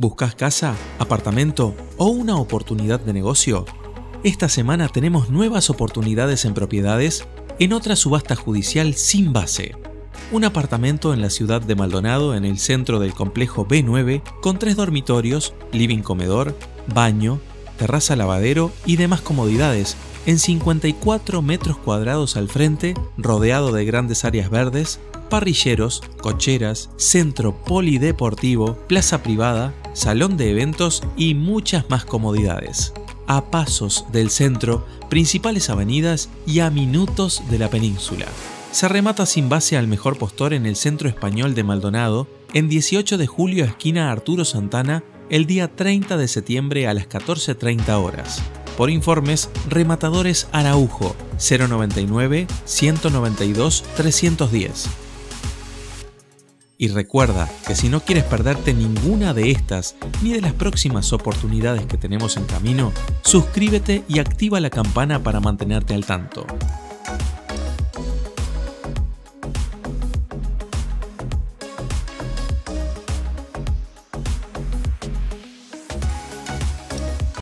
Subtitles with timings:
[0.00, 3.64] ¿Buscas casa, apartamento o una oportunidad de negocio?
[4.22, 7.26] Esta semana tenemos nuevas oportunidades en propiedades
[7.58, 9.74] en otra subasta judicial sin base.
[10.30, 14.76] Un apartamento en la ciudad de Maldonado, en el centro del complejo B9, con tres
[14.76, 16.56] dormitorios, living comedor,
[16.94, 17.40] baño,
[17.76, 19.96] terraza lavadero y demás comodidades,
[20.26, 28.76] en 54 metros cuadrados al frente, rodeado de grandes áreas verdes, parrilleros, cocheras, centro polideportivo,
[28.86, 32.92] plaza privada, salón de eventos y muchas más comodidades.
[33.26, 38.26] A pasos del centro, principales avenidas y a minutos de la península.
[38.70, 43.18] Se remata sin base al mejor postor en el centro español de Maldonado, en 18
[43.18, 48.40] de julio esquina Arturo Santana, el día 30 de septiembre a las 14.30 horas.
[48.76, 55.07] Por informes, Rematadores Araujo 099 192 310.
[56.80, 61.84] Y recuerda que si no quieres perderte ninguna de estas ni de las próximas oportunidades
[61.86, 62.92] que tenemos en camino,
[63.22, 66.46] suscríbete y activa la campana para mantenerte al tanto.